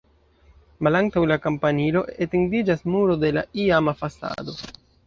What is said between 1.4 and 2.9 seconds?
kampanilo etendiĝas